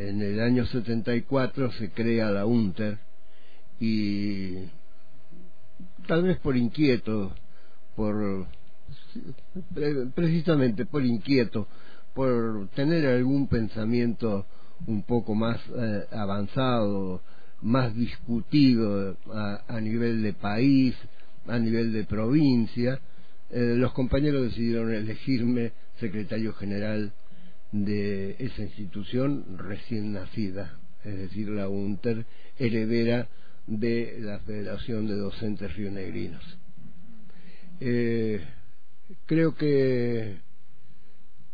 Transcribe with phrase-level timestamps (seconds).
[0.00, 2.98] En el año 74 se crea la UNTER
[3.80, 4.54] y
[6.06, 7.34] tal vez por inquieto,
[7.96, 8.46] por
[10.14, 11.66] precisamente por inquieto,
[12.14, 14.46] por tener algún pensamiento
[14.86, 17.20] un poco más eh, avanzado,
[17.60, 20.94] más discutido a, nivel de país,
[21.48, 23.00] a nivel de provincia,
[23.50, 27.12] eh, los compañeros decidieron elegirme secretario general
[27.72, 32.24] de esa institución recién nacida, es decir, la UNTER,
[32.58, 33.28] heredera
[33.66, 36.42] de la Federación de Docentes Rionegrinos.
[37.80, 38.40] Eh,
[39.26, 40.38] creo que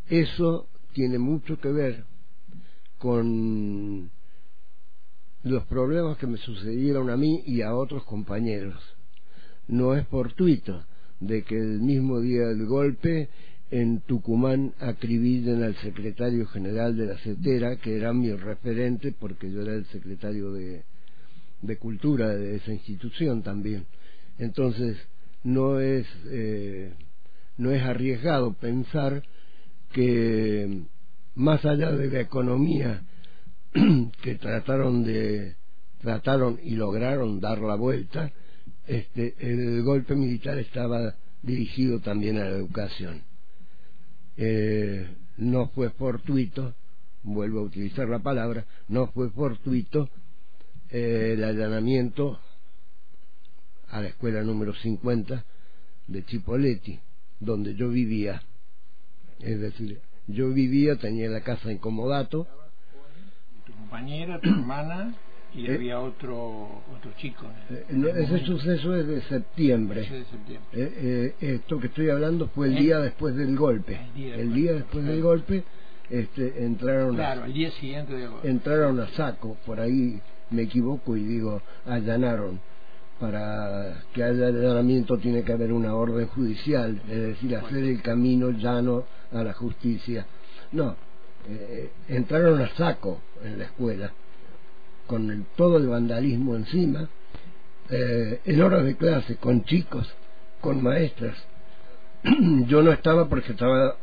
[0.08, 2.04] eso tiene mucho que ver
[2.98, 4.10] con
[5.42, 8.82] los problemas que me sucedieron a mí y a otros compañeros.
[9.68, 10.84] No es fortuito
[11.20, 13.28] de que el mismo día del golpe
[13.70, 19.62] en Tucumán acribillen al secretario general de la CETERA, que era mi referente porque yo
[19.62, 20.84] era el secretario de,
[21.62, 23.86] de Cultura de esa institución también.
[24.38, 24.96] Entonces,
[25.42, 26.92] no es, eh,
[27.56, 29.22] no es arriesgado pensar
[29.92, 30.82] que
[31.34, 33.02] más allá de la economía
[34.22, 35.56] que trataron de
[36.00, 38.30] trataron y lograron dar la vuelta,
[38.86, 43.22] este, el golpe militar estaba dirigido también a la educación.
[44.36, 46.74] Eh, no fue fortuito,
[47.22, 50.08] vuelvo a utilizar la palabra, no fue fortuito
[50.90, 52.38] eh, el allanamiento
[53.90, 55.44] a la escuela número 50
[56.08, 56.98] de Chipoletti,
[57.40, 58.42] donde yo vivía.
[59.40, 62.46] Es decir, yo vivía, tenía la casa en Comodato.
[63.66, 65.14] Tu compañera, tu hermana
[65.54, 67.46] y eh, había otro otro chico.
[67.70, 67.84] Eh,
[68.16, 70.00] ese suceso es de septiembre.
[70.00, 70.68] de septiembre.
[70.72, 73.98] Eh, esto que estoy hablando fue el día después del golpe.
[74.16, 75.64] El día, después del golpe
[76.10, 77.14] este, entraron.
[77.14, 78.48] Claro, el día siguiente del golpe.
[78.48, 82.60] Entraron a saco, por ahí me equivoco y digo allanaron
[83.18, 88.50] para que haya allanamiento tiene que haber una orden judicial, es decir, hacer el camino
[88.50, 90.26] llano a la justicia.
[90.72, 90.96] No,
[91.48, 94.12] eh, entraron a saco en la escuela,
[95.06, 97.08] con todo el vandalismo encima,
[97.90, 100.12] eh, en horas de clase, con chicos,
[100.60, 101.36] con maestras.
[102.66, 103.96] Yo no estaba porque estaba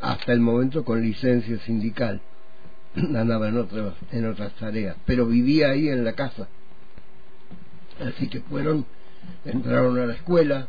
[0.00, 2.20] hasta el momento con licencia sindical,
[2.96, 6.48] andaba en otras, en otras tareas, pero vivía ahí en la casa
[8.00, 8.86] Así que fueron,
[9.44, 10.68] entraron a la escuela,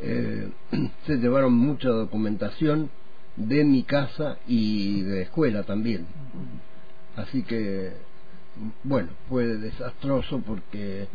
[0.00, 0.48] eh,
[1.06, 2.90] se llevaron mucha documentación
[3.36, 6.06] de mi casa y de escuela también.
[7.16, 7.92] Así que,
[8.84, 11.08] bueno, fue desastroso porque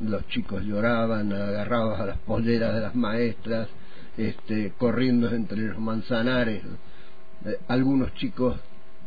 [0.00, 3.68] los chicos lloraban, agarrados a las polleras de las maestras,
[4.16, 6.62] este, corriendo entre los manzanares.
[7.44, 8.58] Eh, algunos chicos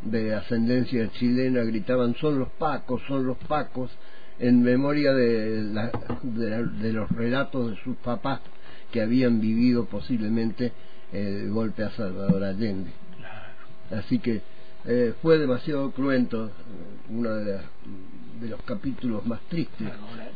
[0.02, 3.90] de ascendencia chilena gritaban son los pacos, son los pacos,
[4.38, 5.62] en memoria de,
[6.22, 8.40] de, los relatos de sus papás
[8.90, 10.72] que habían vivido posiblemente
[11.12, 12.90] el golpe a Salvador Allende.
[13.90, 14.40] Así que
[14.86, 16.50] eh, fue demasiado cruento, eh,
[17.10, 17.60] uno de,
[18.40, 19.88] de, los capítulos más tristes.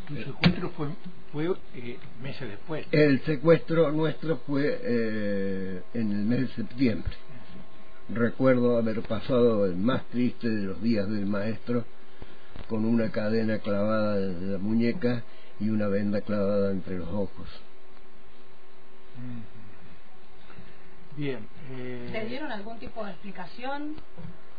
[0.06, 0.88] tu secuestro fue,
[1.32, 2.86] fue eh, meses después.
[2.90, 7.12] El secuestro nuestro fue en el mes de septiembre.
[8.10, 11.84] Recuerdo haber pasado el más triste de los días del maestro
[12.68, 15.22] con una cadena clavada en la muñeca
[15.58, 17.48] y una venda clavada entre los ojos.
[21.16, 21.38] Bien.
[21.72, 22.08] Eh...
[22.12, 23.94] ¿Te dieron algún tipo de explicación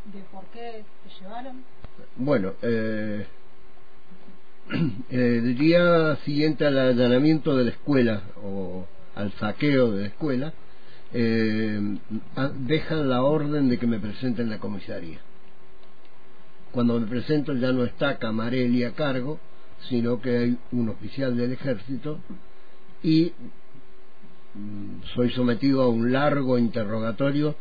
[0.05, 1.63] de por qué te llevaron?
[2.15, 3.27] Bueno, eh,
[5.09, 8.85] el día siguiente al allanamiento de la escuela o
[9.15, 10.53] al saqueo de la escuela,
[11.13, 11.79] eh,
[12.59, 15.19] dejan la orden de que me presenten en la comisaría.
[16.71, 19.39] Cuando me presento ya no está Camarelli a cargo,
[19.87, 22.19] sino que hay un oficial del ejército
[23.01, 23.31] y
[25.13, 27.55] soy sometido a un largo interrogatorio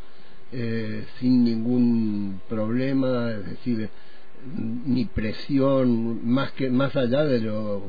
[0.53, 3.89] eh, sin ningún problema, es decir,
[4.87, 7.83] ni presión, más que más allá de lo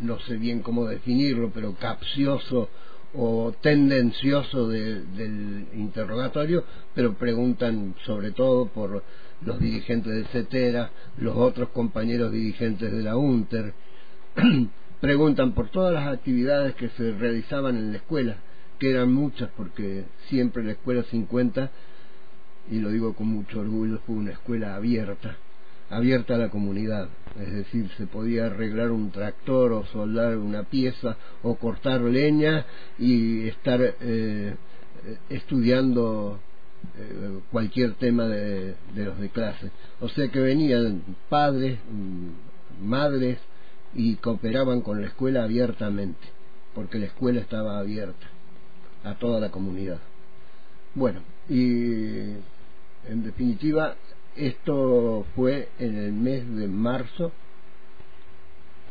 [0.00, 2.68] no sé bien cómo definirlo, pero capcioso
[3.14, 6.64] o tendencioso del interrogatorio,
[6.94, 9.04] pero preguntan sobre todo por
[9.42, 13.72] los dirigentes de CETERA, los otros compañeros dirigentes de la UNTER,
[15.04, 18.36] preguntan por todas las actividades que se realizaban en la escuela,
[18.78, 21.70] que eran muchas porque siempre la escuela 50,
[22.70, 25.36] y lo digo con mucho orgullo, fue una escuela abierta,
[25.90, 31.18] abierta a la comunidad, es decir, se podía arreglar un tractor o soldar una pieza
[31.42, 32.64] o cortar leña
[32.98, 34.54] y estar eh,
[35.28, 36.38] estudiando
[36.96, 39.70] eh, cualquier tema de, los de clase.
[40.00, 43.38] O sea que venían padres, mm, madres
[43.94, 46.26] y cooperaban con la escuela abiertamente,
[46.74, 48.26] porque la escuela estaba abierta
[49.04, 50.00] a toda la comunidad.
[50.94, 52.34] Bueno, y
[53.08, 53.94] en definitiva,
[54.36, 57.32] esto fue en el mes de marzo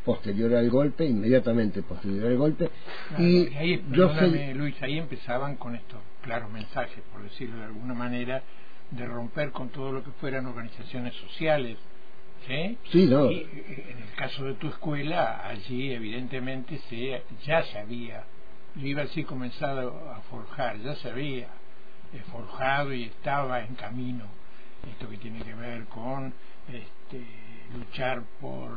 [0.06, 2.70] posterior al golpe, inmediatamente posterior al golpe.
[3.18, 8.44] y ahí, perdóname, Luis, ahí empezaban con estos claros mensajes, por decirlo de alguna manera,
[8.92, 11.78] de romper con todo lo que fueran organizaciones sociales.
[12.48, 12.78] ¿Sí?
[12.92, 13.32] Sí, no.
[13.32, 18.24] Y en el caso de tu escuela, allí evidentemente se, ya se había,
[18.76, 21.48] yo iba así comenzado a forjar, ya se había
[22.14, 24.26] eh, forjado y estaba en camino
[24.90, 26.34] esto que tiene que ver con
[26.68, 27.26] este,
[27.74, 28.72] luchar por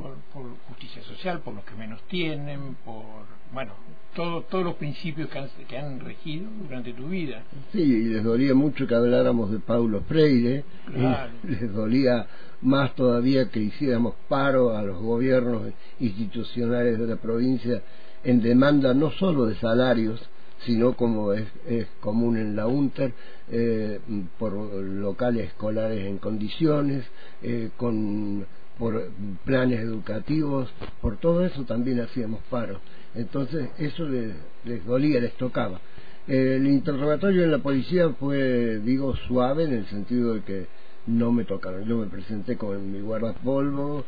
[0.00, 3.04] por, justicia social, por los que menos tienen, por,
[3.52, 3.72] bueno,
[4.14, 7.42] todo, todos los principios que han, que han regido durante tu vida.
[7.72, 10.64] Sí, y les dolía mucho que habláramos de Paulo Freire,
[11.44, 12.26] les dolía
[12.62, 17.82] más todavía que hiciéramos paro a los gobiernos institucionales de la provincia
[18.22, 20.20] en demanda no solo de salarios,
[20.66, 23.12] sino como es, es común en la UNTER,
[23.50, 23.98] eh,
[24.38, 27.04] por locales escolares en condiciones,
[27.42, 28.46] eh, con
[28.80, 29.10] por
[29.44, 30.72] planes educativos,
[31.02, 32.80] por todo eso también hacíamos paro.
[33.14, 35.78] Entonces eso les, dolía, les tocaba.
[36.26, 40.66] El interrogatorio en la policía fue, digo, suave en el sentido de que
[41.06, 41.84] no me tocaron.
[41.84, 44.04] Yo me presenté con mi guardapolvo,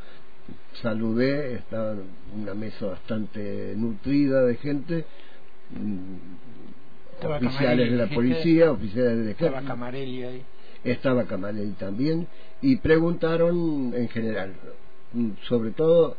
[0.80, 1.94] saludé, estaba
[2.34, 5.04] una mesa bastante nutrida de gente,
[7.22, 9.46] oficiales de la policía, oficiales del ejército.
[9.46, 10.42] Estaba Camarelli ahí
[10.84, 12.26] estaba Camalel también,
[12.61, 14.55] y preguntaron en general,
[15.49, 16.17] sobre todo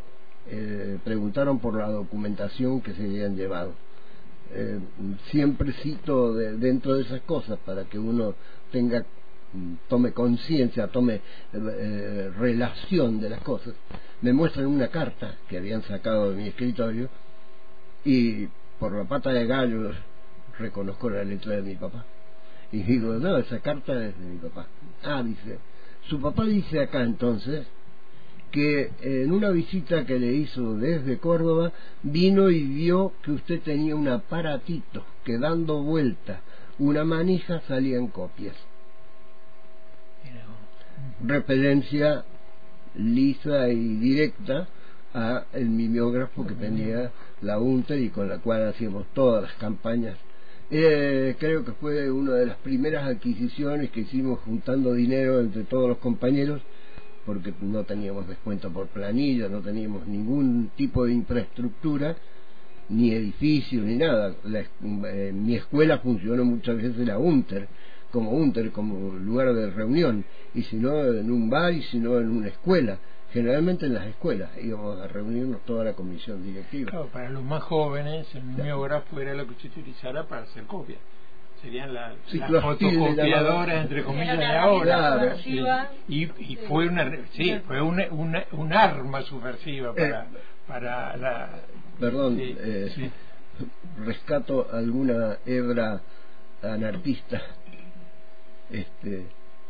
[0.50, 3.74] eh, preguntaron por la documentación que se habían llevado.
[4.56, 4.80] Eh,
[5.32, 8.36] siempre cito dentro de esas cosas para que uno
[8.72, 9.06] tenga
[9.88, 11.22] tome conciencia, tome
[11.54, 13.74] eh, relación de las cosas.
[14.22, 17.10] Me muestran una carta que habían sacado de mi escritorio
[18.04, 18.48] y
[18.80, 19.92] por la pata de gallo
[20.58, 22.06] reconozco la letra de mi papá.
[22.74, 24.66] Y digo, no, esa carta es de mi papá.
[25.04, 25.60] Ah, dice,
[26.10, 27.68] su papá dice acá entonces
[28.50, 31.72] que en una visita que le hizo desde Córdoba,
[32.02, 36.42] vino y vio que usted tenía un aparatito que dando vuelta
[36.80, 38.56] una manija salían copias.
[41.24, 42.26] Referencia
[42.96, 44.68] lisa y directa
[45.14, 47.12] a el mimeógrafo que tenía
[47.42, 50.18] la UNTE y con la cual hacíamos todas las campañas
[50.76, 55.88] eh, creo que fue una de las primeras adquisiciones que hicimos juntando dinero entre todos
[55.88, 56.64] los compañeros,
[57.28, 62.16] porque no teníamos descuento por planilla, no teníamos ningún tipo de infraestructura,
[62.90, 64.36] ni edificio, ni nada.
[64.46, 67.68] Eh, mi escuela funcionó muchas veces la UNTER,
[68.12, 70.26] como UNTER, como lugar de reunión,
[70.56, 72.98] y si no en un bar y si no en una escuela
[73.34, 76.92] generalmente en las escuelas íbamos a reunirnos toda la comisión directiva.
[76.92, 81.00] Claro, para los más jóvenes el mimeógrafo era lo que se utilizara para hacer copias.
[81.62, 82.14] Serían las
[82.62, 85.36] fotocopiadoras, entre comillas, de ahora.
[86.08, 90.28] Y, y, fue una sí, fue una, una, un arma subversiva para, eh,
[90.68, 91.50] para la...
[92.00, 93.12] Perdón, eh,
[94.06, 96.02] rescato alguna hebra
[96.62, 97.42] anarquista.
[98.70, 99.28] Este,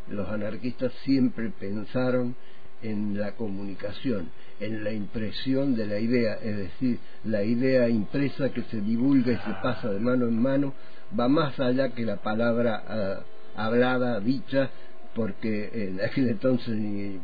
[0.07, 2.35] los anarquistas siempre pensaron
[2.83, 4.29] en la comunicación,
[4.59, 9.37] en la impresión de la idea, es decir, la idea impresa que se divulga y
[9.37, 10.73] se pasa de mano en mano,
[11.17, 13.19] va más allá que la palabra ah,
[13.55, 14.69] hablada, dicha,
[15.13, 16.75] porque en aquel entonces,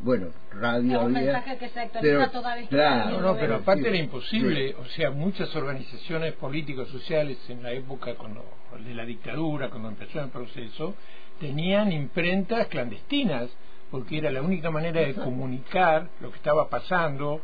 [0.04, 1.44] bueno, radio había...
[1.44, 2.30] que se pero,
[2.70, 8.14] claro, no, pero aparte era imposible, o sea, muchas organizaciones políticos sociales en la época
[8.16, 8.46] cuando,
[8.86, 10.96] de la dictadura, cuando empezó el proceso,
[11.40, 13.50] tenían imprentas clandestinas,
[13.92, 17.42] porque era la única manera de comunicar lo que estaba pasando,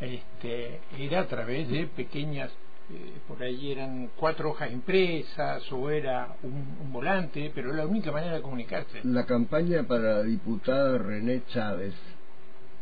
[0.00, 2.50] este, era a través de pequeñas,
[2.90, 8.10] eh, por ahí eran cuatro hojas impresas o era un, volante, pero era la única
[8.10, 9.00] manera de comunicarse.
[9.04, 11.94] La campaña para la diputada René Chávez,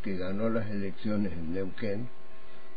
[0.03, 2.09] que ganó las elecciones en Neuquén,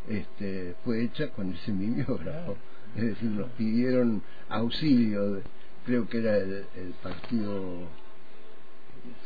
[0.09, 2.57] este, fue hecha con ese mimeógrafo.
[2.95, 5.43] Es decir, nos pidieron auxilio,
[5.85, 7.89] creo que era el partido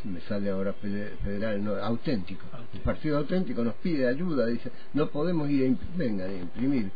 [0.05, 2.45] me sale ahora federal, no, auténtico.
[2.73, 6.91] El partido auténtico nos pide ayuda, dice, no podemos ir a imprimir, a imprimir.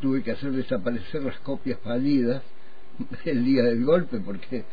[0.00, 2.42] Tuve que hacer desaparecer las copias fallidas
[3.24, 4.64] el día del golpe porque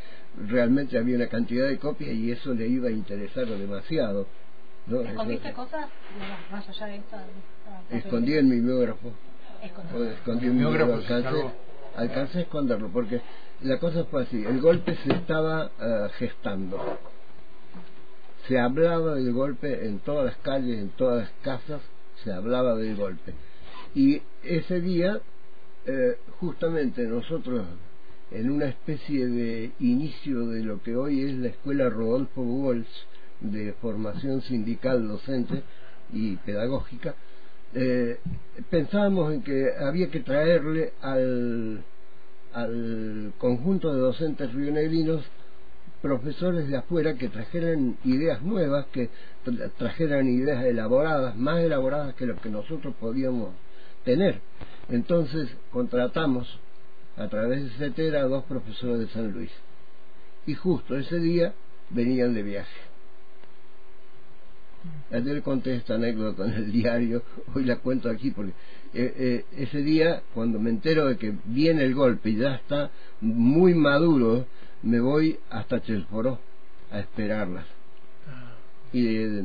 [0.48, 4.28] realmente había una cantidad de copias y eso le iba a interesar demasiado.
[4.88, 5.02] ¿no?
[5.02, 5.88] ¿Escondiste cosas
[6.52, 7.02] más allá de
[7.92, 9.12] Escondí el mimeógrafo.
[9.62, 10.94] Escondí el mimeógrafo.
[11.96, 13.22] alcancé a esconderlo, porque
[13.62, 16.98] la cosa fue así, el golpe se estaba eh, gestando.
[18.50, 21.82] Se hablaba del golpe en todas las calles, en todas las casas,
[22.24, 23.36] se hablaba del golpe.
[23.94, 25.22] Y ese día,
[25.86, 27.64] eh, justamente nosotros,
[28.32, 32.88] en una especie de inicio de lo que hoy es la escuela Rodolfo Walsh,
[33.40, 35.62] de formación sindical docente
[36.12, 37.14] y pedagógica,
[37.76, 38.18] eh,
[38.72, 41.84] pensábamos en que había que traerle al,
[42.54, 45.24] al conjunto de docentes rionegrinos
[46.02, 49.10] profesores de afuera que trajeran ideas nuevas, que
[49.78, 53.50] trajeran ideas elaboradas, más elaboradas que lo que nosotros podíamos
[54.06, 54.40] tener.
[54.90, 56.60] Entonces contratamos
[57.18, 59.52] a través de CETERA a dos profesores de San Luis.
[60.46, 61.54] Y justo ese día
[61.90, 62.90] venían de viaje.
[65.12, 68.54] Ayer conté esta anécdota en el diario, hoy la cuento aquí porque
[68.94, 72.90] eh, eh, ese día, cuando me entero de que viene el golpe y ya está
[73.20, 74.46] muy maduro,
[74.84, 76.40] me voy hasta Chelforó
[76.92, 77.66] a esperarlas.
[78.28, 78.54] Ah.
[78.94, 79.44] Y eh,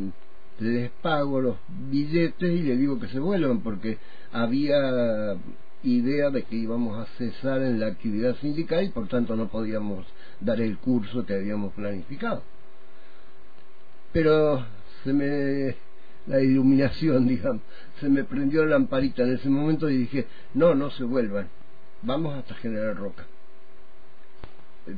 [0.61, 1.57] les pago los
[1.91, 3.99] billetes y les digo que se vuelvan porque
[4.33, 5.37] había
[5.83, 10.07] idea de que íbamos a cesar en la actividad sindical y por tanto no podíamos
[10.41, 12.43] dar el curso que habíamos planificado.
[14.13, 14.65] Pero
[15.03, 15.77] se me
[16.27, 17.63] la iluminación, digamos,
[18.01, 21.49] se me prendió la lamparita en ese momento y dije, no, no se vuelvan,
[22.03, 23.27] vamos hasta General Roca.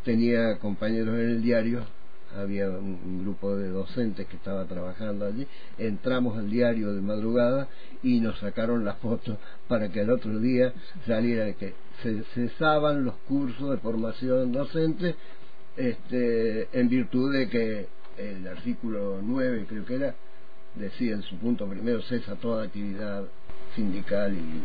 [0.05, 1.85] Tenía compañeros en el diario,
[2.37, 5.47] había un, grupo de docentes que estaba trabajando allí,
[5.79, 7.69] entramos al diario de madrugada
[8.03, 9.39] y nos sacaron la foto
[9.69, 10.73] para que al otro día
[11.07, 15.15] saliera que se cesaban los cursos de formación docente
[15.77, 17.89] este, en virtud de que
[18.19, 20.15] el artículo 9 creo que era,
[20.75, 23.25] decía en su punto primero, cesa toda actividad
[23.75, 24.65] sindical y,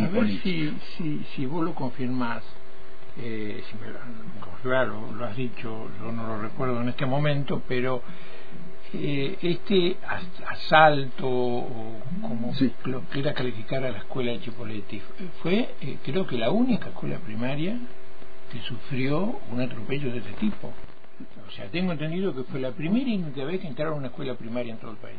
[0.00, 2.42] A ver si, si, si vos lo confirmás,
[3.18, 3.62] eh,
[4.62, 8.02] claro, lo has dicho, yo no lo recuerdo en este momento, pero
[8.92, 9.96] eh, este
[10.46, 12.52] asalto, o como
[12.84, 15.00] lo quiera calificar a la escuela de Chipoletti,
[15.42, 17.78] fue eh, creo que la única escuela primaria
[18.50, 20.72] que sufrió un atropello de este tipo.
[21.46, 24.06] O sea, tengo entendido que fue la primera y única vez que entraron a una
[24.08, 25.18] escuela primaria en todo el país.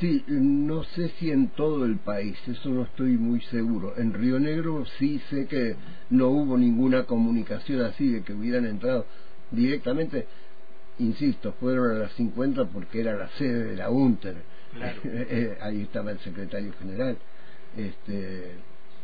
[0.00, 3.94] Sí, no sé si en todo el país, eso no estoy muy seguro.
[3.96, 5.76] En Río Negro sí sé que
[6.10, 9.06] no hubo ninguna comunicación así de que hubieran entrado
[9.50, 10.26] directamente.
[10.98, 14.36] Insisto, fueron a las 50 porque era la sede de la UNTER.
[15.04, 17.16] Eh, ahí estaba el secretario general.
[17.74, 18.56] Este,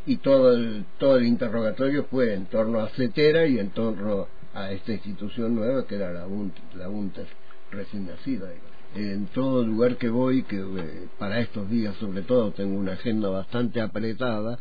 [0.04, 4.70] y todo el, todo el interrogatorio fue en torno a CETERA y en torno a
[4.72, 6.26] esta institución nueva que era la,
[6.74, 7.26] la UNTER
[7.70, 8.50] recién nacida.
[8.94, 13.30] En todo lugar que voy, que eh, para estos días sobre todo tengo una agenda
[13.30, 14.58] bastante apretada,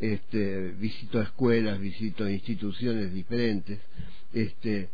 [0.00, 3.80] este, visito escuelas, visito instituciones diferentes,
[4.32, 4.88] este,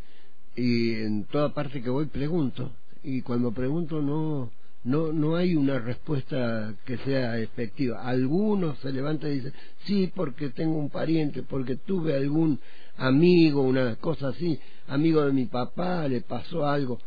[0.56, 2.72] y en toda parte que voy pregunto,
[3.04, 4.50] y cuando pregunto no,
[4.82, 8.02] no, no hay una respuesta que sea efectiva.
[8.02, 9.52] Algunos se levantan y dicen,
[9.84, 12.58] sí, porque tengo un pariente, porque tuve algún
[12.96, 16.98] amigo, una cosa así, amigo de mi papá, le pasó algo,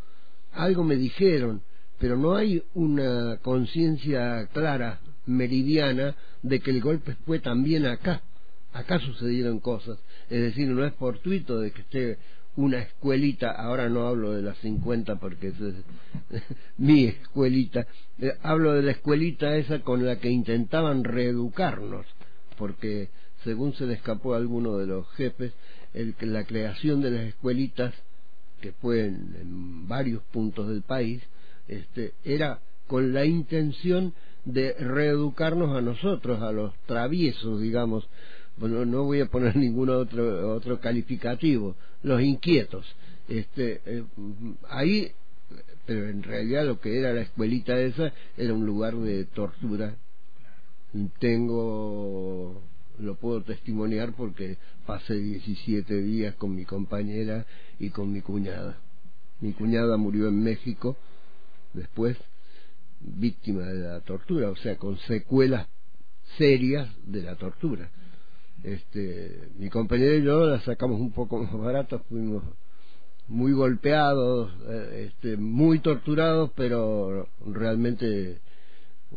[0.54, 1.62] algo me dijeron,
[2.04, 8.22] pero no hay una conciencia clara, meridiana, de que el golpe fue también acá.
[8.74, 10.00] Acá sucedieron cosas.
[10.30, 12.18] Es decir, no es fortuito de que esté
[12.58, 15.56] una escuelita, ahora no hablo de las 50 porque es
[16.78, 17.88] mi escuelita,
[18.20, 22.06] eh, hablo de la escuelita esa con la que intentaban reeducarnos,
[22.58, 23.08] porque
[23.46, 25.54] según se le escapó a alguno de los jefes,
[25.94, 27.94] el, la creación de las escuelitas,
[28.60, 31.24] que fue en, varios puntos del país,
[31.68, 34.14] este, era con la intención
[34.46, 38.08] de reeducarnos a nosotros, a los traviesos, digamos,
[38.58, 42.86] bueno, no voy a poner ningún otro, otro calificativo, los inquietos.
[43.28, 44.04] Este, eh,
[44.70, 45.12] ahí,
[45.86, 49.96] pero en realidad lo que era la escuelita esa era un lugar de tortura.
[51.20, 52.62] Tengo
[53.00, 57.46] lo puedo testimoniar porque pasé 17 días con mi compañera
[57.80, 58.78] y con mi cuñada.
[59.42, 60.96] Mi cuñada murió en México
[61.74, 62.18] después
[63.00, 65.68] víctima de la tortura, o sea, con secuelas
[66.38, 67.90] serias de la tortura.
[68.64, 72.44] Este, mi compañera y yo la sacamos un poco más barata, fuimos
[73.28, 78.40] muy golpeados, eh, este, muy torturados, pero realmente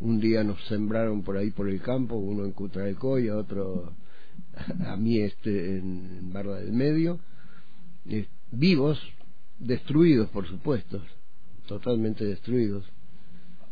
[0.00, 3.92] un día nos sembraron por ahí por el campo, uno en Cutralcoy, otro
[4.86, 7.18] a mí este en, Barra del Medio,
[8.50, 9.00] vivos,
[9.58, 11.02] destruidos por supuesto,
[11.66, 12.84] totalmente destruidos.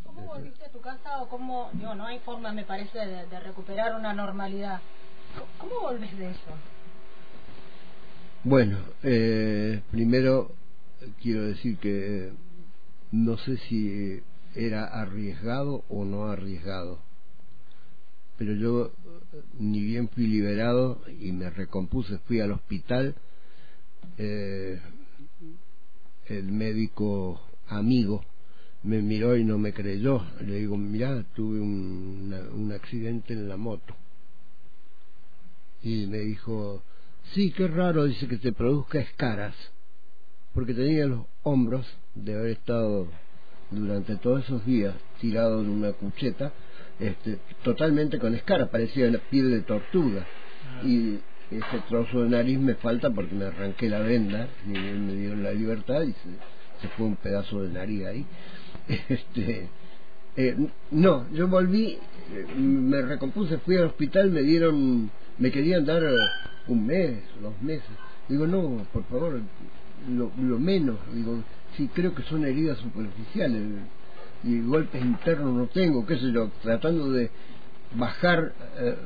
[0.04, 4.12] ¿Cómo volviste a tu casa o cómo, no hay forma me parece de, recuperar una
[4.12, 4.80] normalidad?
[5.58, 6.40] ¿Cómo volvés de eso?
[8.44, 10.52] Bueno, eh, primero
[11.22, 12.32] quiero decir que
[13.10, 14.22] no sé si
[14.54, 17.00] era arriesgado o no arriesgado,
[18.38, 18.92] pero yo
[19.58, 23.14] ni bien fui liberado y me recompuse, fui al hospital,
[24.18, 24.80] eh,
[26.26, 28.24] el médico amigo
[28.84, 30.22] me miró y no me creyó.
[30.40, 33.94] Le digo, mira, tuve un, un accidente en la moto.
[35.82, 36.82] Y me dijo,
[37.32, 39.54] sí, qué raro, dice que te produzca escaras,
[40.54, 43.08] porque tenía los hombros de haber estado
[43.70, 46.52] durante todos esos días tirado en una cucheta,
[47.00, 50.26] este, totalmente con escaras, parecía la piel de tortuga.
[50.66, 50.86] Ah.
[50.86, 55.42] Y ese trozo de nariz me falta porque me arranqué la venda, y me dieron
[55.42, 56.53] la libertad y se
[56.88, 58.26] fue un pedazo de nariz ahí.
[59.08, 59.68] Este,
[60.36, 60.56] eh,
[60.90, 61.96] no, yo volví,
[62.32, 66.02] eh, me recompuse, fui al hospital, me dieron, me querían dar
[66.66, 67.88] un mes, dos meses.
[68.28, 69.40] Digo, no, por favor,
[70.10, 71.42] lo, lo menos, digo,
[71.76, 73.62] sí, creo que son heridas superficiales
[74.44, 77.30] y golpes internos no tengo, qué sé yo, tratando de
[77.94, 78.96] bajar eh,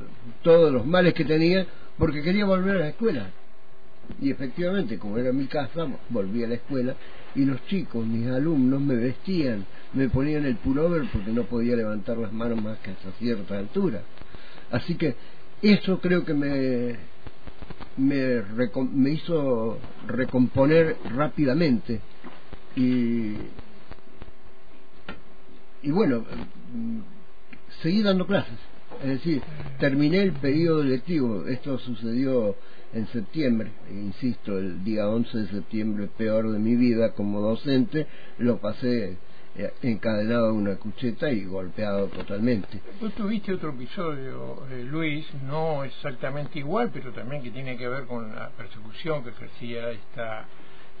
[0.43, 1.65] todos los males que tenía
[1.97, 3.29] porque quería volver a la escuela.
[4.21, 6.95] Y efectivamente, como era mi casa, volví a la escuela
[7.35, 12.17] y los chicos, mis alumnos, me vestían, me ponían el pullover porque no podía levantar
[12.17, 14.01] las manos más que hasta cierta altura.
[14.71, 15.15] Así que
[15.61, 16.95] eso creo que me,
[17.97, 18.41] me,
[18.93, 22.01] me hizo recomponer rápidamente
[22.75, 23.35] y,
[25.81, 26.23] y bueno,
[27.81, 28.57] seguí dando clases.
[29.03, 29.41] Es decir,
[29.79, 31.45] terminé el periodo lectivo.
[31.45, 32.55] Esto sucedió
[32.93, 38.57] en septiembre, insisto, el día 11 de septiembre, peor de mi vida como docente, lo
[38.57, 39.17] pasé
[39.55, 42.81] eh, encadenado a una cucheta y golpeado totalmente.
[42.99, 48.05] Tú tuviste otro episodio, eh, Luis, no exactamente igual, pero también que tiene que ver
[48.05, 50.45] con la persecución que ejercía esta,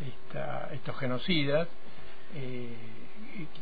[0.05, 1.67] esta, estos genocidas.
[2.35, 2.75] Eh,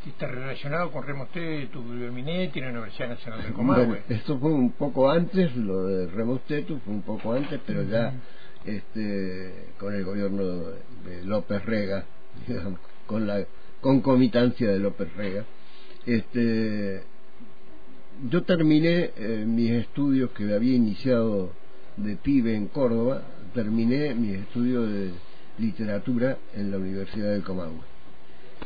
[0.06, 4.04] está relacionado con Remostetu, Minetti y la Universidad Nacional del Comahue.
[4.10, 8.14] esto fue un poco antes, lo de Remostetu fue un poco antes, pero ya
[8.66, 12.06] este, con el gobierno de López Rega,
[12.48, 13.46] digamos, con la
[13.82, 15.46] concomitancia de López Rega.
[16.06, 17.04] Este,
[18.30, 21.52] yo terminé eh, mis estudios que había iniciado
[21.98, 23.22] de pibe en Córdoba,
[23.54, 25.12] terminé mis estudios de
[25.60, 27.97] literatura en la Universidad del Comahue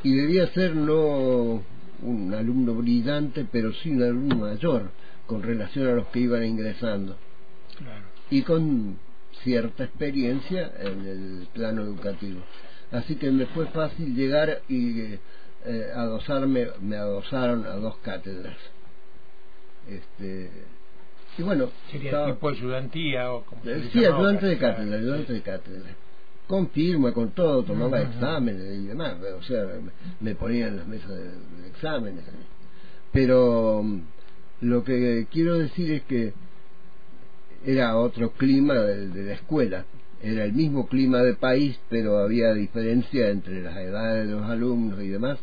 [0.03, 1.63] y debía ser no
[2.01, 4.89] un alumno brillante, pero sí un alumno mayor
[5.27, 7.17] con relación a los que iban ingresando.
[8.29, 8.97] Y con
[9.43, 12.41] cierta experiencia en el plano educativo.
[12.91, 15.17] Así que me fue fácil llegar y
[15.65, 18.57] eh, adosarme, me adosaron a dos cátedras.
[19.87, 20.49] Este,
[21.37, 21.69] y bueno.
[21.91, 25.95] ¿Sería tipo ayudantía o como Sí, ayudante de cátedra, ayudante de cátedra
[26.51, 29.65] con firma, con todo, tomaba exámenes y demás, o sea,
[30.19, 32.25] me ponía en las mesas de, exámenes.
[33.13, 34.01] Pero mm,
[34.59, 36.33] lo que quiero decir es que
[37.65, 39.85] era otro clima de, la escuela,
[40.21, 45.01] era el mismo clima de país, pero había diferencia entre las edades de los alumnos
[45.01, 45.39] y demás,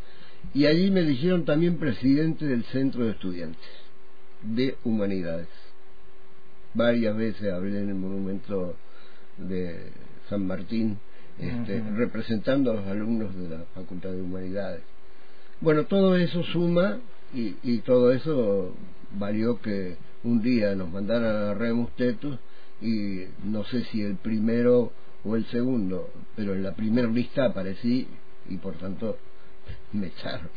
[0.53, 3.71] y allí me eligieron también presidente del centro de estudiantes
[4.42, 5.49] de humanidades.
[6.75, 8.77] Varias veces hablé en el monumento
[9.38, 9.90] de
[10.29, 10.99] San Martín,
[11.38, 14.83] este, representando a los alumnos de la Facultad de Humanidades.
[15.61, 16.99] Bueno, todo eso suma
[17.35, 18.75] y, todo eso
[19.12, 22.38] valió que un día nos mandaran a Remus Tetus
[22.81, 24.93] y no sé si el primero
[25.25, 28.07] o el segundo, pero en la primera lista aparecí
[28.49, 29.19] y por tanto
[29.93, 30.49] me echaron.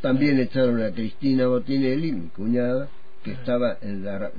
[0.00, 2.88] También echaron a Cristina Botinelli, mi cuñada,
[3.22, 4.30] que estaba en la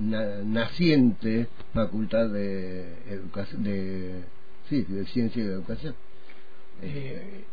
[0.44, 4.24] naciente Facultad de Educación de
[4.72, 5.96] sí, de ciencia y de educación.
[6.82, 7.44] Eh,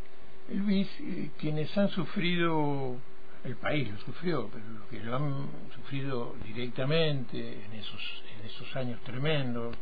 [0.55, 2.97] Luis, eh, quienes han sufrido,
[3.43, 8.01] el país lo sufrió, pero los que lo han sufrido directamente en esos,
[8.39, 9.75] en esos años tremendos,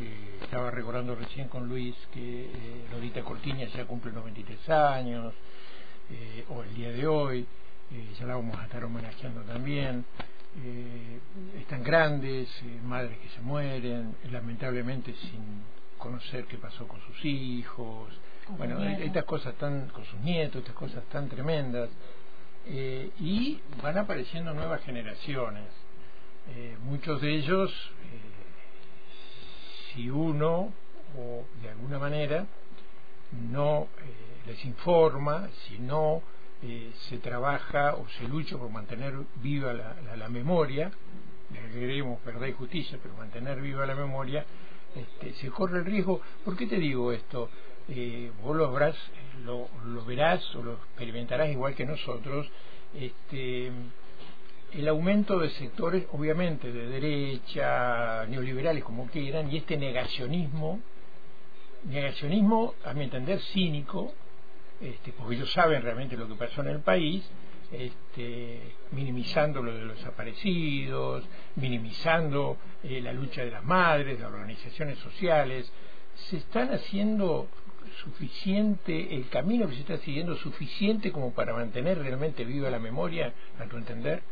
[0.00, 2.48] eh, estaba recordando recién con Luis que
[2.92, 5.34] Lorita Cortiña ya cumple 93 años,
[6.50, 7.44] o el día de hoy,
[8.16, 10.04] ya la vamos a estar homenajeando también.
[11.58, 12.48] están grandes,
[12.84, 15.64] madres que se mueren, lamentablemente sin
[15.98, 18.12] conocer qué pasó con sus hijos,
[18.50, 21.90] bueno, estas cosas tan, con sus nietos, estas cosas tan tremendas,
[22.66, 25.64] eh, y van apareciendo nuevas generaciones.
[26.54, 27.70] Eh, muchos de ellos,
[28.02, 28.20] eh,
[29.94, 30.72] si uno,
[31.18, 32.46] o de alguna manera,
[33.50, 33.88] no
[34.46, 36.22] les informa, si no
[37.08, 40.90] se trabaja o se lucha por mantener viva la, la, memoria,
[41.52, 44.44] que queremos verdad y justicia, pero mantener viva la memoria,
[44.96, 46.20] este, se corre el riesgo.
[46.44, 47.50] ¿Por qué te digo esto?
[47.88, 48.96] Eh, vos lo verás,
[49.44, 49.68] lo,
[50.04, 52.50] verás o lo experimentarás igual que nosotros.
[52.94, 53.70] Este,
[54.72, 60.80] el aumento de sectores, obviamente, de derecha, neoliberales, como quieran, y este negacionismo,
[61.84, 64.12] negacionismo, a mi entender, cínico,
[64.80, 67.24] este, porque ellos saben realmente lo que pasó en el país,
[67.72, 68.60] este,
[68.92, 71.24] minimizando lo de los desaparecidos,
[71.56, 75.70] minimizando eh, la lucha de las madres, de las organizaciones sociales,
[76.14, 77.48] se están haciendo
[78.04, 83.32] suficiente, el camino que se está siguiendo suficiente como para mantener realmente viva la memoria,
[83.58, 84.22] a tu entender?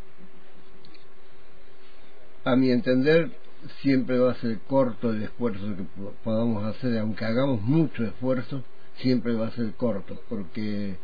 [2.44, 3.30] A mi entender,
[3.80, 5.84] siempre va a ser corto el esfuerzo que
[6.22, 8.62] podamos hacer, aunque hagamos mucho esfuerzo,
[8.96, 10.96] siempre va a ser corto, porque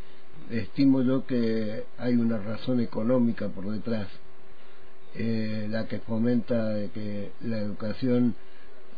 [0.51, 4.09] estimo yo que hay una razón económica por detrás,
[5.15, 8.35] eh, la que fomenta que la educación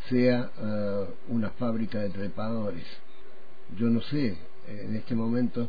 [0.08, 2.84] sea eh, una fábrica de trepadores.
[3.78, 4.36] Yo no sé
[4.68, 5.68] en este momento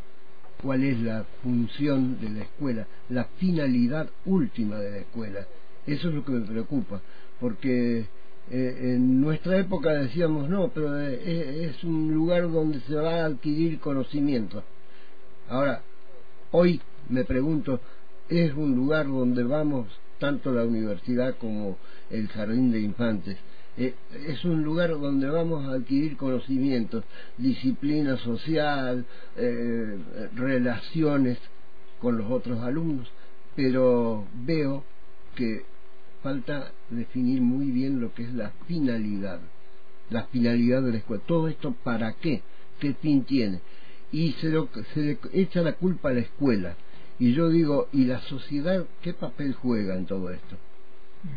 [0.62, 5.48] cuál es la función de la escuela, la finalidad última de la escuela.
[5.86, 7.02] Eso es lo que me preocupa,
[7.40, 8.06] porque
[8.52, 13.80] eh, en nuestra época decíamos, no, pero es un lugar donde se va a adquirir
[13.80, 14.64] conocimiento.
[15.50, 15.82] Ahora,
[16.52, 17.82] hoy me pregunto,
[18.30, 19.88] ¿es un lugar donde vamos
[20.20, 21.78] tanto la universidad como
[22.10, 23.38] el jardín de infantes?
[23.76, 23.94] Eh,
[24.28, 27.04] es un lugar donde vamos a adquirir conocimientos,
[27.38, 29.98] disciplina social, eh,
[30.36, 31.40] relaciones
[32.00, 33.12] con los otros alumnos,
[33.56, 34.84] pero veo
[35.36, 35.66] que
[36.22, 39.40] falta definir muy bien lo que es la finalidad,
[40.10, 41.24] la finalidad de la escuela.
[41.26, 42.42] Todo esto para qué,
[42.80, 43.60] qué fin tiene
[44.14, 44.52] y se,
[44.94, 46.76] se le echa la culpa a la escuela.
[47.20, 50.56] Y yo digo, ¿y la sociedad qué papel juega en todo esto?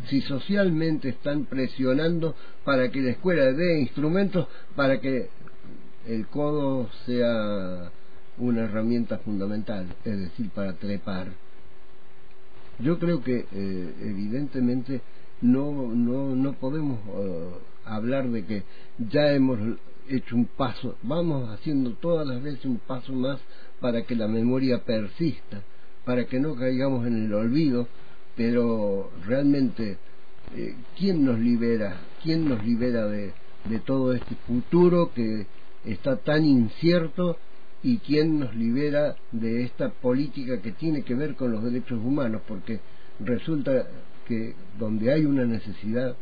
[0.08, 2.34] Si socialmente están presionando
[2.64, 5.30] para que la escuela dé instrumentos para que
[6.06, 7.90] el codo sea
[8.38, 11.28] una herramienta fundamental, es decir, para trepar.
[12.78, 15.00] Yo creo que eh, evidentemente
[15.40, 17.50] no, no, no podemos eh,
[17.86, 18.62] hablar de que
[18.98, 19.58] ya hemos
[20.08, 23.40] hecho un paso, vamos haciendo todas las veces un paso más
[23.80, 25.62] para que la memoria persista,
[26.04, 27.88] para que no caigamos en el olvido,
[28.36, 29.98] pero realmente,
[30.54, 32.00] eh, ¿quién nos libera?
[32.22, 33.32] ¿Quién nos libera de,
[33.64, 35.46] de todo este futuro que
[35.84, 37.38] está tan incierto
[37.82, 42.42] y quién nos libera de esta política que tiene que ver con los derechos humanos?
[42.46, 42.80] Porque
[43.20, 43.86] resulta
[44.26, 46.16] que donde hay una necesidad,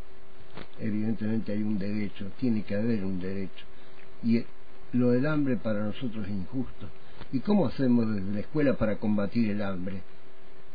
[0.79, 3.65] evidentemente hay un derecho, tiene que haber un derecho
[4.25, 4.45] y
[4.93, 6.89] lo del hambre para nosotros es injusto.
[7.33, 10.03] ¿Y cómo hacemos desde la escuela para combatir el hambre?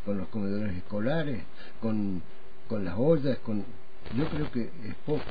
[0.06, 1.44] ¿Con los comedores escolares?
[1.82, 2.22] ¿Con,
[2.68, 3.38] con las ollas?
[3.40, 3.64] Con...
[4.16, 5.24] Yo creo que es poco.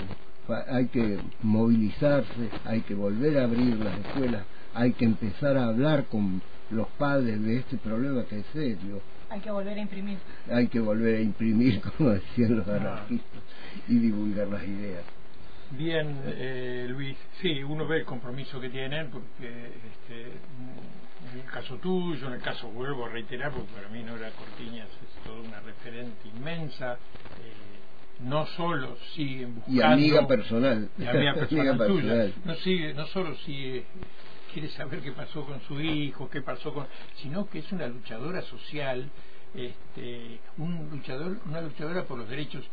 [0.69, 6.07] Hay que movilizarse, hay que volver a abrir las escuelas, hay que empezar a hablar
[6.07, 9.03] con los padres de este problema que es serio.
[9.31, 10.19] Hay que volver a imprimir.
[10.51, 13.43] Hay que volver a imprimir, como decían los anarquistas,
[13.89, 15.05] y divulgar las ideas.
[15.71, 20.23] Bien, eh, Luis, sí, uno ve el compromiso que tienen, porque este,
[21.33, 24.89] en el caso tuyo, en el caso, vuelvo a reiterar, porque para mí Nora Cortiñas
[24.89, 29.79] es toda una referente inmensa, eh, no solo siguen buscando...
[29.79, 30.89] Y amiga personal.
[30.97, 31.35] Y amiga
[31.79, 33.85] personal, No, sigue, no solo sigue
[34.53, 36.87] quiere saber qué pasó con su hijo, qué pasó con...
[37.17, 39.09] sino que es una luchadora social,
[39.55, 42.65] este, un luchador, una luchadora por los derechos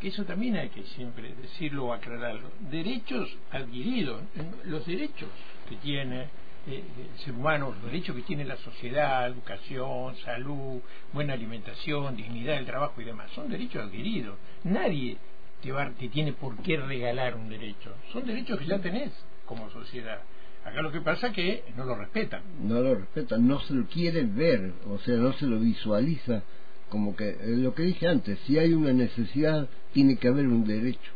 [0.00, 4.22] que eso también hay que siempre decirlo o aclararlo, derechos adquiridos,
[4.64, 5.28] los derechos
[5.68, 6.28] que tiene
[6.66, 10.80] eh, el ser humano, los derechos que tiene la sociedad, educación, salud,
[11.12, 14.36] buena alimentación, dignidad del trabajo y demás, son derechos adquiridos.
[14.64, 15.16] Nadie
[15.62, 19.12] te, va, te tiene por qué regalar un derecho, son derechos que ya tenés
[19.46, 20.20] como sociedad.
[20.64, 22.42] Acá lo que pasa es que no lo respetan.
[22.60, 26.42] No lo respetan, no se lo quieren ver, o sea, no se lo visualiza
[26.90, 30.66] como que eh, lo que dije antes, si hay una necesidad, tiene que haber un
[30.66, 31.12] derecho.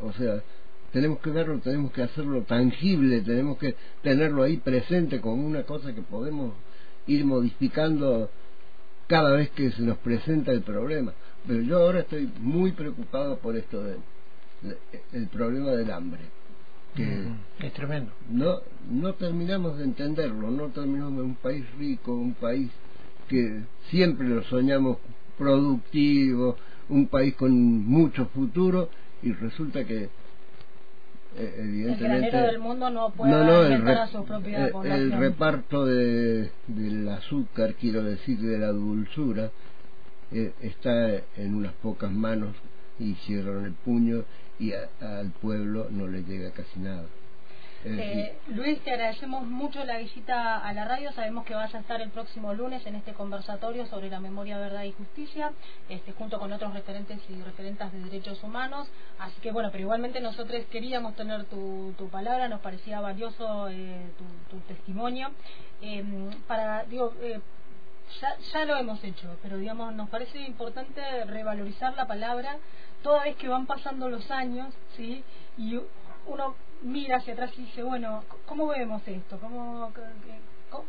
[0.00, 0.42] O sea,
[0.92, 5.94] tenemos que verlo, tenemos que hacerlo tangible, tenemos que tenerlo ahí presente como una cosa
[5.94, 6.54] que podemos
[7.06, 8.30] ir modificando
[9.06, 11.12] cada vez que se nos presenta el problema.
[11.46, 13.98] Pero yo ahora estoy muy preocupado por esto del
[15.12, 16.22] el problema del hambre.
[16.94, 17.28] Que
[17.60, 18.10] es tremendo.
[18.30, 18.60] No,
[18.90, 22.70] no terminamos de entenderlo, no terminamos de un país rico, un país
[23.28, 24.98] que siempre lo soñamos
[25.38, 26.56] productivo,
[26.88, 27.52] un país con
[27.86, 28.88] mucho futuro
[29.22, 30.08] y resulta que
[31.38, 35.84] eh, evidentemente el del mundo no puede no, el, a su propia eh, el reparto
[35.84, 39.50] de, del azúcar quiero decir de la dulzura
[40.32, 42.54] eh, está en unas pocas manos
[42.98, 44.24] y cierran el puño
[44.58, 47.04] y al pueblo no le llega casi nada.
[47.88, 51.12] Eh, Luis, te agradecemos mucho la visita a la radio.
[51.12, 54.82] Sabemos que vas a estar el próximo lunes en este conversatorio sobre la memoria, verdad
[54.82, 55.52] y justicia,
[55.88, 58.88] este, junto con otros referentes y referentes de derechos humanos.
[59.20, 64.10] Así que bueno, pero igualmente nosotros queríamos tener tu, tu palabra, nos parecía valioso eh,
[64.50, 65.30] tu, testimonio.
[65.80, 67.40] Em, para, digo, eh,
[68.20, 72.56] ya, ya lo hemos hecho, pero digamos, nos parece importante revalorizar la palabra
[73.04, 75.22] toda vez que van pasando los años, ¿sí?
[75.56, 75.78] Y
[76.26, 79.38] uno mira hacia atrás y dice, bueno, ¿cómo vemos esto?
[79.38, 79.92] ¿Cómo,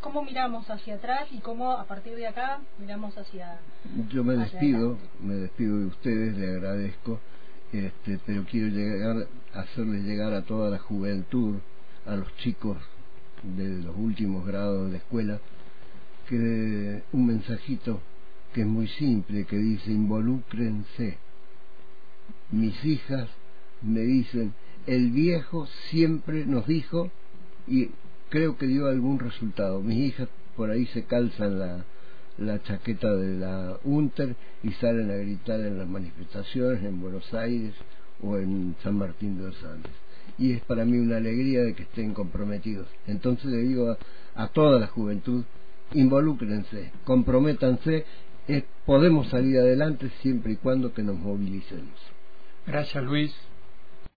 [0.02, 3.60] cómo miramos hacia atrás y cómo a partir de acá miramos hacia
[4.10, 7.20] Yo me despido, me despido de ustedes, le agradezco,
[7.72, 11.58] este, pero quiero llegar, hacerles llegar a toda la juventud,
[12.06, 12.78] a los chicos
[13.44, 15.40] de los últimos grados de escuela,
[16.28, 18.02] que un mensajito
[18.54, 21.18] que es muy simple, que dice involúcrense.
[22.52, 23.30] Mis hijas
[23.82, 24.54] me dicen,
[24.88, 27.12] el viejo siempre nos dijo,
[27.68, 27.90] y
[28.30, 31.86] creo que dio algún resultado, mis hijas por ahí se calzan la,
[32.38, 37.74] la chaqueta de la UNTER y salen a gritar en las manifestaciones en Buenos Aires
[38.24, 39.92] o en San Martín de los Andes.
[40.40, 42.88] Y es para mí una alegría de que estén comprometidos.
[43.06, 43.98] Entonces le digo a,
[44.44, 45.44] a toda la juventud,
[45.94, 48.06] involúcrense, comprométanse,
[48.86, 52.00] podemos salir adelante siempre y cuando que nos movilicemos.
[52.66, 53.36] Gracias Luis.